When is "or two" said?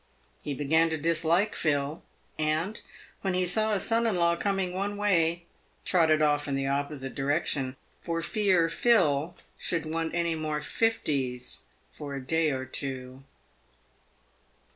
12.49-13.23